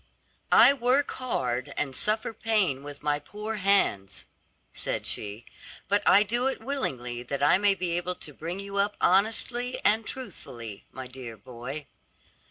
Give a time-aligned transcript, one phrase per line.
[0.51, 4.25] "I work hard and suffer pain with my poor hands,"
[4.73, 5.45] said she,
[5.87, 9.79] "but I do it willingly, that I may be able to bring you up honestly
[9.85, 11.85] and truthfully, my dear boy."